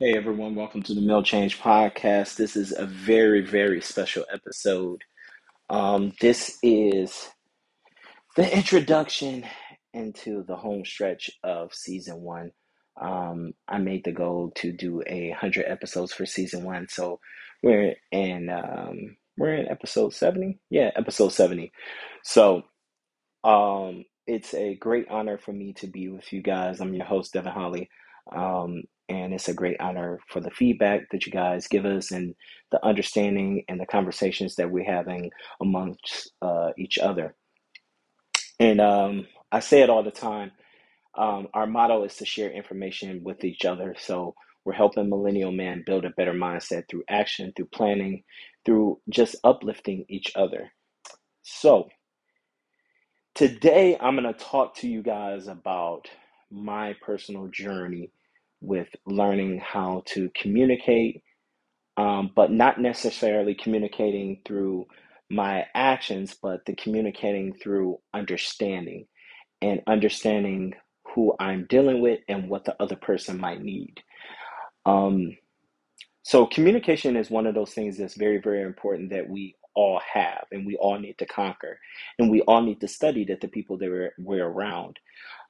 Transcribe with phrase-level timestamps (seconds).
[0.00, 2.36] Hey everyone, welcome to the Mill Change Podcast.
[2.36, 5.02] This is a very, very special episode.
[5.70, 7.28] Um, this is
[8.36, 9.44] the introduction
[9.92, 12.52] into the home stretch of season one.
[13.00, 17.18] Um, I made the goal to do a hundred episodes for season one, so
[17.64, 20.60] we're in um, we're in episode seventy.
[20.70, 21.72] Yeah, episode seventy.
[22.22, 22.62] So
[23.42, 26.80] um, it's a great honor for me to be with you guys.
[26.80, 27.90] I'm your host, Devon Holley.
[28.32, 32.34] Um, and it's a great honor for the feedback that you guys give us and
[32.72, 35.30] the understanding and the conversations that we're having
[35.62, 37.34] amongst uh, each other.
[38.60, 40.52] And um, I say it all the time.
[41.16, 43.96] Um, our motto is to share information with each other.
[43.98, 48.24] So we're helping Millennial Man build a better mindset through action, through planning,
[48.66, 50.70] through just uplifting each other.
[51.42, 51.88] So
[53.34, 56.10] Today, I'm going to talk to you guys about
[56.52, 58.12] my personal journey
[58.60, 61.22] with learning how to communicate,
[61.96, 64.86] um, but not necessarily communicating through
[65.30, 69.06] my actions, but the communicating through understanding
[69.62, 70.74] and understanding
[71.14, 74.02] who I'm dealing with and what the other person might need.
[74.86, 75.36] Um,
[76.24, 80.46] so, communication is one of those things that's very, very important that we all have
[80.52, 81.80] and we all need to conquer
[82.18, 84.98] and we all need to study that the people that we're, we're around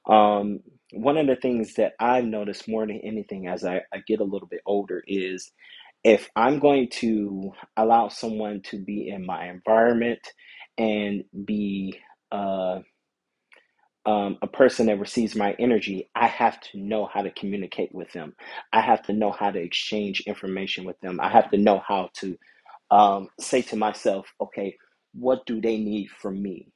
[0.07, 0.59] um,
[0.93, 4.25] one of the things that i've noticed more than anything as I, I get a
[4.25, 5.51] little bit older is
[6.03, 10.21] if i'm going to allow someone to be in my environment
[10.77, 11.99] and be
[12.31, 12.79] uh,
[14.05, 18.11] um, a person that receives my energy, I have to know how to communicate with
[18.13, 18.35] them.
[18.73, 21.21] I have to know how to exchange information with them.
[21.21, 22.37] I have to know how to
[22.91, 24.77] um, say to myself, okay,
[25.15, 26.69] what do they need from me?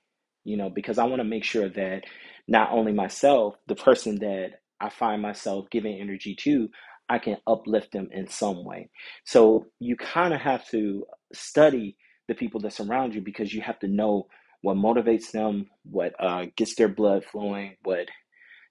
[0.45, 2.03] You know, because I want to make sure that
[2.47, 6.69] not only myself, the person that I find myself giving energy to,
[7.09, 8.89] I can uplift them in some way.
[9.25, 13.79] So you kind of have to study the people that surround you because you have
[13.79, 14.27] to know
[14.61, 18.07] what motivates them, what uh, gets their blood flowing, what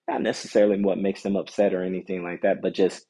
[0.08, 3.06] not necessarily what makes them upset or anything like that, but just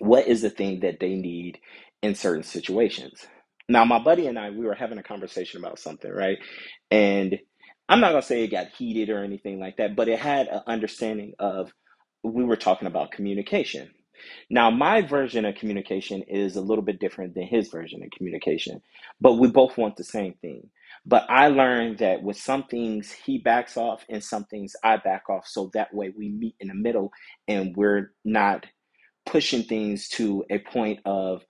[0.00, 1.58] what is the thing that they need
[2.02, 3.26] in certain situations.
[3.68, 6.38] Now, my buddy and I, we were having a conversation about something, right?
[6.90, 7.38] And
[7.88, 10.62] I'm not gonna say it got heated or anything like that, but it had an
[10.68, 11.72] understanding of
[12.24, 13.90] we were talking about communication.
[14.50, 18.82] Now, my version of communication is a little bit different than his version of communication,
[19.20, 20.70] but we both want the same thing.
[21.06, 25.30] But I learned that with some things he backs off and some things I back
[25.30, 27.12] off, so that way we meet in the middle
[27.48, 28.66] and we're not
[29.26, 31.42] pushing things to a point of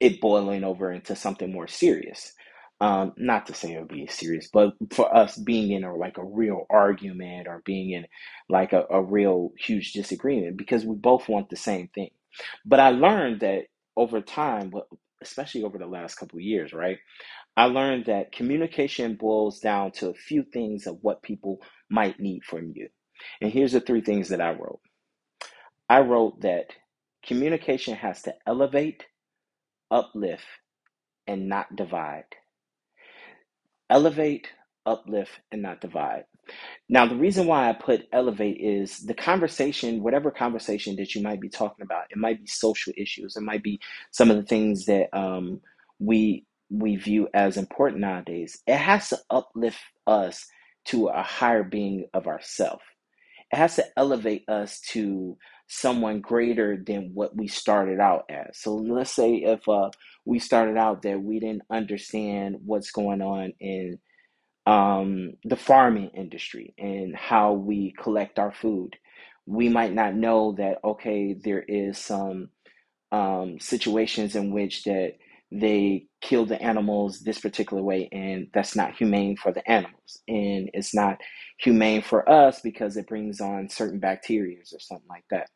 [0.00, 2.32] it boiling over into something more serious.
[2.80, 6.18] Um, not to say it would be serious, but for us being in a like
[6.18, 8.06] a real argument or being in
[8.48, 12.10] like a, a real huge disagreement because we both want the same thing.
[12.66, 13.64] But I learned that
[13.96, 14.72] over time,
[15.22, 16.98] especially over the last couple of years, right?
[17.56, 22.44] I learned that communication boils down to a few things of what people might need
[22.44, 22.90] from you.
[23.42, 24.80] And here's the three things that I wrote.
[25.88, 26.66] I wrote that
[27.24, 29.04] communication has to elevate,
[29.90, 30.44] uplift,
[31.26, 32.24] and not divide.
[33.90, 34.48] Elevate,
[34.86, 36.24] uplift, and not divide.
[36.88, 41.42] Now, the reason why I put elevate is the conversation, whatever conversation that you might
[41.42, 43.80] be talking about, it might be social issues, it might be
[44.12, 45.62] some of the things that um,
[46.00, 48.60] we we view as important nowadays.
[48.68, 50.46] It has to uplift us
[50.86, 52.82] to a higher being of ourself.
[53.52, 55.38] It has to elevate us to
[55.72, 58.58] someone greater than what we started out as.
[58.58, 59.90] So let's say if uh,
[60.24, 64.00] we started out that we didn't understand what's going on in
[64.66, 68.96] um, the farming industry and how we collect our food.
[69.46, 72.50] We might not know that okay, there is some
[73.12, 75.14] um, situations in which that
[75.52, 80.20] they kill the animals this particular way and that's not humane for the animals.
[80.28, 81.18] And it's not
[81.58, 85.48] humane for us because it brings on certain bacteria or something like that.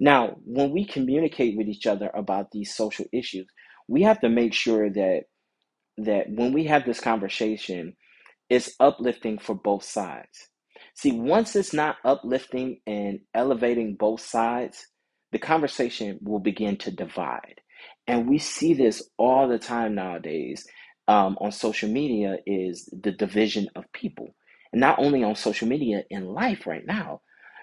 [0.00, 3.46] Now when we communicate with each other about these social issues
[3.88, 5.22] we have to make sure that
[5.98, 7.94] that when we have this conversation
[8.50, 10.48] it's uplifting for both sides.
[10.94, 14.86] See once it's not uplifting and elevating both sides
[15.32, 17.60] the conversation will begin to divide
[18.08, 20.66] and we see this all the time nowadays
[21.08, 24.34] um, on social media is the division of people.
[24.72, 27.20] And not only on social media, in life right now,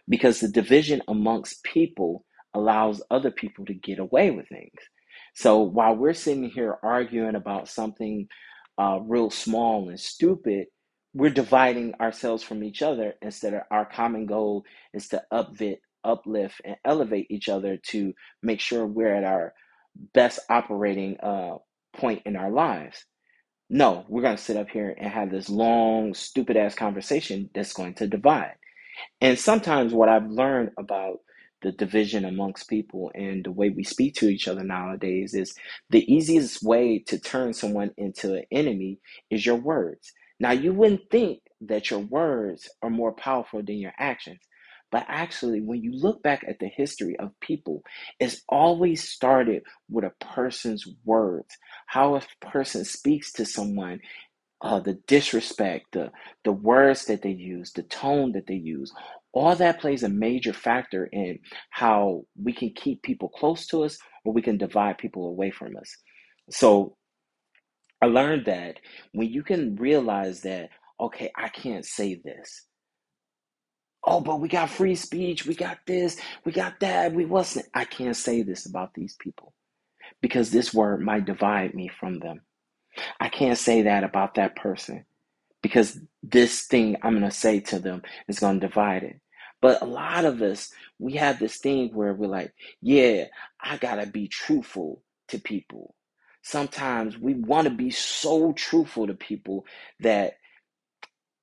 [0.08, 4.80] because the division amongst people allows other people to get away with things.
[5.34, 8.28] So while we're sitting here arguing about something
[8.78, 10.68] uh, real small and stupid,
[11.14, 14.64] we're dividing ourselves from each other instead of our common goal
[14.94, 18.14] is to uplift, uplift and elevate each other to
[18.44, 19.54] make sure we're at our
[20.14, 21.58] best operating uh,
[21.96, 23.06] point in our lives.
[23.70, 27.74] No, we're going to sit up here and have this long, stupid ass conversation that's
[27.74, 28.56] going to divide.
[29.22, 31.20] And sometimes what I've learned about
[31.64, 35.56] the division amongst people and the way we speak to each other nowadays is
[35.90, 39.00] the easiest way to turn someone into an enemy
[39.32, 40.14] is your words.
[40.40, 44.40] Now, you wouldn't think that your words are more powerful than your actions.
[44.96, 47.84] But actually, when you look back at the history of people,
[48.22, 51.58] it's always started with a person's words,
[51.88, 54.00] how a person speaks to someone,
[54.62, 56.12] uh, the disrespect, the
[56.46, 58.94] the words that they use, the tone that they use,
[59.34, 61.40] all that plays a major factor in
[61.72, 65.78] how we can keep people close to us or we can divide people away from
[65.78, 65.98] us.
[66.52, 66.98] So
[68.02, 68.80] I learned that
[69.14, 70.70] when you can realize that,
[71.02, 72.66] okay, I can't say this.
[74.06, 77.68] Oh, but we got free speech, we got this, we got that, we wasn't.
[77.74, 79.54] I can't say this about these people
[80.22, 82.42] because this word might divide me from them.
[83.19, 85.06] I can't say that about that person
[85.63, 89.22] because this thing I'm going to say to them is going to divide it.
[89.62, 93.25] But a lot of us, we have this thing where we're like, yeah,
[93.62, 95.96] I got to be truthful to people.
[96.44, 99.66] Sometimes we want to be so truthful to people
[100.01, 100.36] that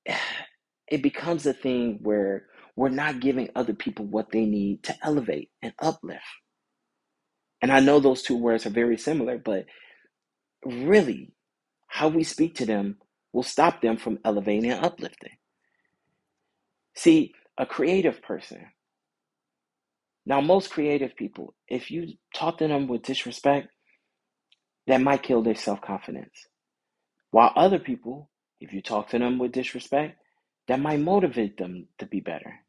[0.89, 2.47] it becomes a thing where
[2.77, 6.25] we're not giving other people what they need to elevate and uplift.
[7.63, 9.67] And I know those two words are very similar, but
[10.65, 11.33] really,
[11.89, 12.99] how we speak to them
[13.33, 15.33] will stop them from elevating and uplifting.
[16.97, 18.67] See, a creative person,
[20.25, 23.69] now, most creative people, if you talk to them with disrespect,
[24.87, 26.49] that might kill their self confidence.
[27.33, 28.31] While other people,
[28.61, 30.19] if you talk to them with disrespect,
[30.69, 32.62] that might motivate them to be better.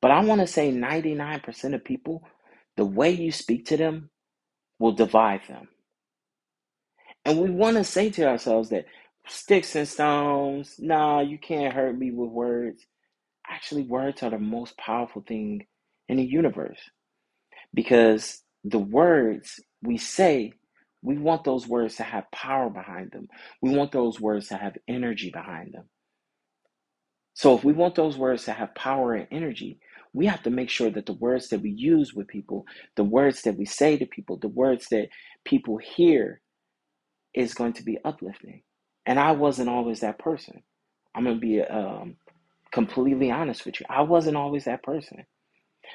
[0.00, 2.24] But I want to say 99% of people,
[2.76, 4.10] the way you speak to them
[4.78, 5.68] will divide them.
[7.24, 8.86] And we want to say to ourselves that
[9.28, 12.84] sticks and stones, nah, you can't hurt me with words.
[13.48, 15.66] Actually, words are the most powerful thing
[16.08, 16.80] in the universe
[17.74, 20.52] because the words we say,
[21.02, 23.28] we want those words to have power behind them.
[23.62, 25.84] We want those words to have energy behind them.
[27.34, 29.78] So, if we want those words to have power and energy,
[30.12, 32.66] we have to make sure that the words that we use with people,
[32.96, 35.08] the words that we say to people, the words that
[35.44, 36.40] people hear
[37.34, 38.62] is going to be uplifting.
[39.06, 40.62] And I wasn't always that person.
[41.14, 42.16] I'm going to be um,
[42.72, 43.86] completely honest with you.
[43.88, 45.26] I wasn't always that person.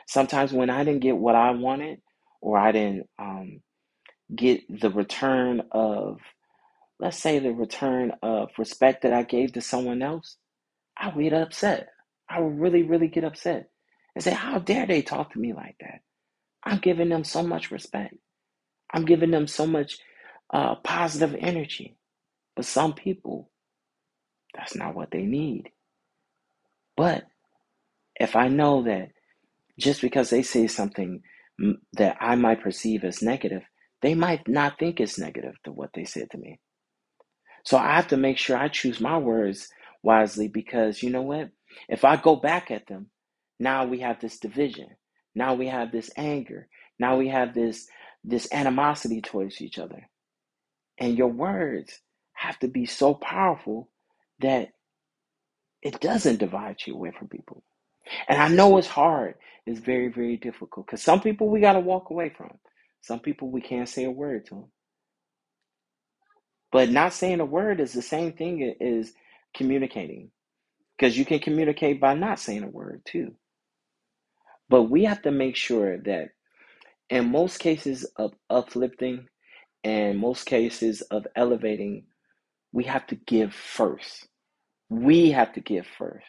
[0.07, 2.01] Sometimes when I didn't get what I wanted,
[2.41, 3.61] or I didn't um,
[4.35, 6.19] get the return of,
[6.99, 10.37] let's say, the return of respect that I gave to someone else,
[10.97, 11.89] I would get upset.
[12.29, 13.69] I would really, really get upset
[14.15, 16.01] and say, How dare they talk to me like that?
[16.63, 18.15] I'm giving them so much respect.
[18.93, 19.97] I'm giving them so much
[20.53, 21.97] uh, positive energy.
[22.55, 23.51] But some people,
[24.55, 25.69] that's not what they need.
[26.97, 27.25] But
[28.15, 29.09] if I know that
[29.79, 31.21] just because they say something
[31.93, 33.63] that I might perceive as negative,
[34.01, 36.59] they might not think it's negative to what they said to me.
[37.65, 39.69] So I have to make sure I choose my words
[40.03, 41.51] wisely because you know what?
[41.89, 43.07] If I go back at them,
[43.59, 44.89] now we have this division.
[45.35, 46.67] Now we have this anger.
[46.99, 47.87] Now we have this
[48.23, 50.09] this animosity towards each other.
[50.99, 51.99] And your words
[52.33, 53.89] have to be so powerful
[54.39, 54.69] that
[55.81, 57.63] it doesn't divide you away from people.
[58.29, 59.35] And I know it's hard.
[59.67, 62.51] It's very, very difficult because some people we got to walk away from.
[63.01, 64.71] Some people we can't say a word to them.
[66.71, 69.13] But not saying a word is the same thing as
[69.55, 70.31] communicating
[70.97, 73.35] because you can communicate by not saying a word too.
[74.73, 76.29] But we have to make sure that
[77.11, 79.27] in most cases of uplifting
[79.83, 82.07] and most cases of elevating,
[82.71, 84.27] we have to give first.
[84.89, 86.25] We have to give first.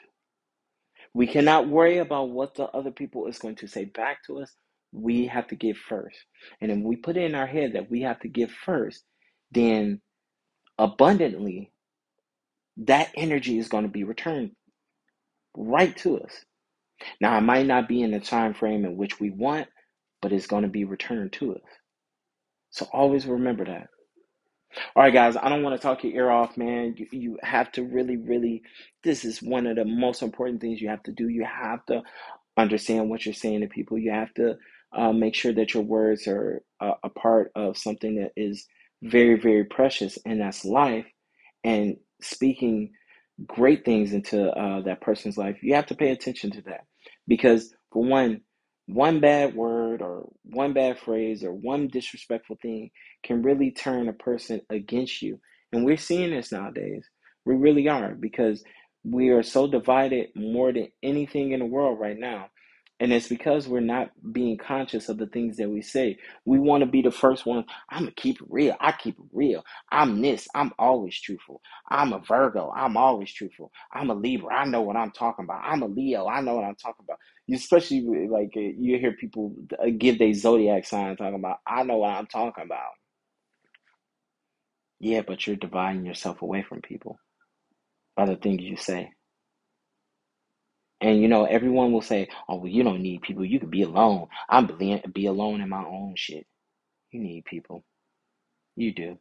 [1.15, 4.55] We cannot worry about what the other people is going to say back to us.
[4.93, 6.19] We have to give first.
[6.61, 9.05] And if we put it in our head that we have to give first,
[9.53, 10.03] then
[10.79, 11.73] abundantly,
[12.77, 14.51] that energy is going to be returned
[15.57, 16.45] right to us.
[17.21, 19.69] Now, it might not be in the time frame in which we want,
[20.23, 21.63] but it's going to be returned to us.
[22.71, 23.89] So always remember that.
[24.97, 26.95] All right, guys, I don't want to talk your ear off, man.
[26.97, 28.63] You, you have to really, really,
[29.05, 31.29] this is one of the most important things you have to do.
[31.29, 32.03] You have to
[32.57, 33.99] understand what you're saying to people.
[33.99, 34.57] You have to
[34.93, 38.67] uh, make sure that your words are a, part of something that is
[39.03, 41.07] very, very precious, and that's life.
[41.63, 42.93] And speaking
[43.47, 46.85] great things into uh, that person's life, you have to pay attention to that.
[47.29, 48.43] Because, for one,
[48.87, 52.91] one bad word or one bad phrase or one disrespectful thing
[53.25, 55.41] can really turn a person against you.
[55.73, 57.05] And we're seeing this nowadays.
[57.47, 58.65] We really are because
[59.05, 62.47] we are so divided more than anything in the world right now.
[63.01, 66.19] And it's because we're not being conscious of the things that we say.
[66.47, 67.65] We want to be the first one.
[67.91, 68.77] I'm going to keep it real.
[68.81, 69.65] I keep it real.
[69.93, 70.49] I'm this.
[70.55, 71.63] I'm always truthful.
[71.91, 72.73] I'm a Virgo.
[72.77, 73.73] I'm always truthful.
[73.93, 74.55] I'm a Libra.
[74.55, 75.63] I know what I'm talking about.
[75.65, 76.29] I'm a Leo.
[76.29, 77.11] I know what I'm talking about
[77.53, 81.99] especially like uh, you hear people uh, give their zodiac sign talking about i know
[81.99, 82.93] what i'm talking about
[85.01, 87.19] yeah but you're dividing yourself away from people
[88.17, 89.13] by the things you say
[91.01, 93.45] and you know everyone will say oh well you don't need people.
[93.45, 94.29] You can be alone.
[94.51, 96.47] I'm be, be alone in my own shit.
[97.13, 97.85] You need people.
[98.77, 99.19] You do.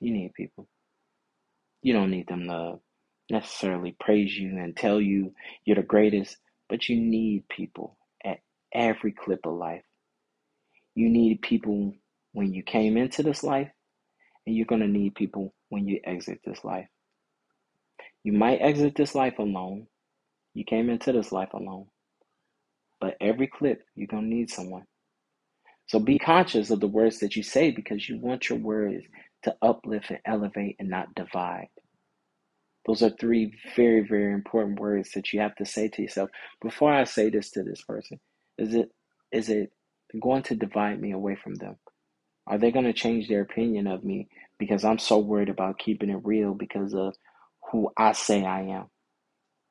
[0.00, 0.68] You need people.
[1.82, 2.80] You don't need them to
[3.30, 5.32] necessarily praise you and tell you
[5.64, 6.36] you're the greatest
[6.68, 8.38] but you need people at
[8.74, 9.84] every clip of life.
[10.96, 11.94] You need people
[12.32, 13.70] when you came into this life,
[14.46, 16.88] and you're going to need people when you exit this life.
[18.24, 19.88] You might exit this life alone.
[20.60, 21.86] You came into this life alone.
[23.00, 24.84] But every clip, you're going to need someone.
[25.86, 29.06] So be conscious of the words that you say because you want your words
[29.44, 31.68] to uplift and elevate and not divide.
[32.86, 36.28] Those are three very, very important words that you have to say to yourself.
[36.60, 38.20] Before I say this to this person,
[38.58, 38.90] is it
[39.32, 39.72] is it
[40.20, 41.76] going to divide me away from them?
[42.46, 46.10] Are they going to change their opinion of me because I'm so worried about keeping
[46.10, 47.14] it real because of
[47.72, 48.88] who I say I am?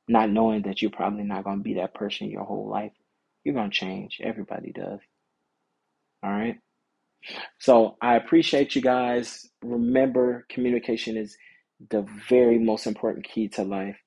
[0.09, 2.93] Not knowing that you're probably not going to be that person your whole life.
[3.45, 4.19] You're going to change.
[4.23, 4.99] Everybody does.
[6.23, 6.57] All right.
[7.59, 9.47] So I appreciate you guys.
[9.63, 11.37] Remember, communication is
[11.91, 13.97] the very most important key to life.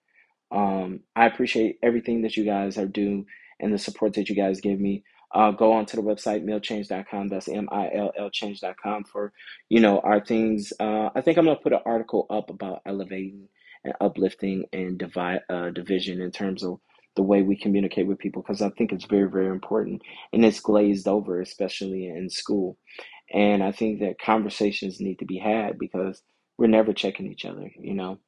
[0.50, 3.26] Um, I appreciate everything that you guys are doing
[3.61, 5.04] and the support that you guys give me.
[5.35, 7.28] Uh, go on to the website millchange.com.
[7.28, 9.32] That's M-I-L-L change.com for,
[9.71, 10.75] you know, our things.
[10.78, 13.49] Uh, I think I'm going to put an article up about elevating
[13.84, 16.80] and uplifting and divide, uh, division in terms of
[17.16, 20.60] the way we communicate with people because I think it's very, very important and it's
[20.60, 22.78] glazed over, especially in school.
[23.32, 26.22] And I think that conversations need to be had because
[26.58, 28.18] we're never checking each other, you know.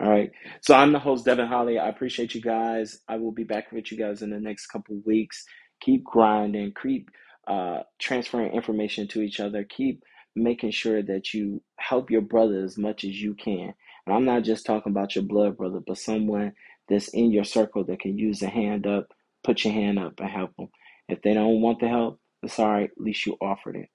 [0.00, 0.32] All right.
[0.62, 1.78] So I'm the host, Devon Holley.
[1.78, 3.00] I appreciate you guys.
[3.08, 5.44] I will be back with you guys in the next couple weeks.
[5.82, 7.10] Keep grinding, keep
[7.48, 10.02] uh, transferring information to each other, keep
[10.36, 13.74] making sure that you help your brother as much as you can.
[14.06, 16.52] And I'm not just talking about your blood brother, but someone
[16.88, 19.12] that's in your circle that can use a hand up,
[19.44, 20.68] put your hand up and help them.
[21.08, 22.90] If they don't want the help, it's all right.
[22.90, 23.88] At least you offered it.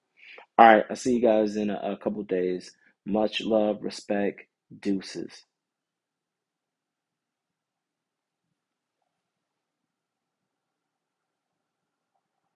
[0.58, 0.84] All right.
[0.88, 2.72] I'll see you guys in a, a couple days.
[3.04, 4.42] Much love, respect,
[4.80, 5.44] deuces.